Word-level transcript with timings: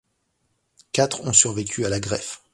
Quatre 0.93 1.27
ont 1.27 1.31
survécu 1.31 1.85
à 1.85 1.89
la 1.89 1.99
greffe. 1.99 2.41